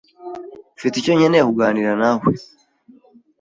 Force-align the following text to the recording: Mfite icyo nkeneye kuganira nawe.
Mfite 0.77 0.95
icyo 0.97 1.11
nkeneye 1.17 1.43
kuganira 1.49 1.93
nawe. 2.01 2.27